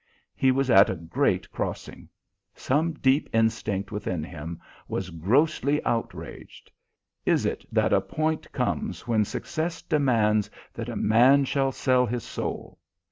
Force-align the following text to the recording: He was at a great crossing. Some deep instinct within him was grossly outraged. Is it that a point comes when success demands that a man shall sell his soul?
He 0.33 0.51
was 0.51 0.71
at 0.71 0.89
a 0.89 0.95
great 0.95 1.51
crossing. 1.51 2.09
Some 2.55 2.93
deep 2.93 3.29
instinct 3.33 3.91
within 3.91 4.23
him 4.23 4.59
was 4.87 5.11
grossly 5.11 5.79
outraged. 5.85 6.71
Is 7.23 7.45
it 7.45 7.63
that 7.71 7.93
a 7.93 8.01
point 8.01 8.51
comes 8.51 9.05
when 9.07 9.25
success 9.25 9.83
demands 9.83 10.49
that 10.73 10.89
a 10.89 10.95
man 10.95 11.45
shall 11.45 11.71
sell 11.71 12.07
his 12.07 12.23
soul? 12.23 12.79